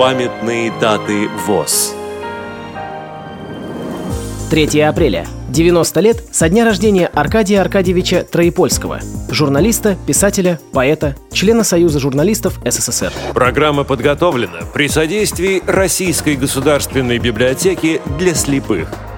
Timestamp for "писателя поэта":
10.06-11.16